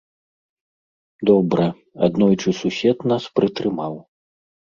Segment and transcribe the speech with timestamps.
[1.31, 1.67] Добра,
[2.09, 3.93] аднойчы сусед нас прытрымаў.